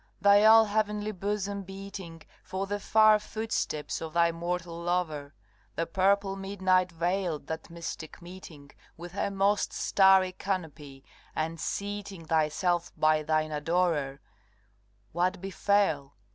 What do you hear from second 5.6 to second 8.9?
The purple Midnight veiled that mystic meeting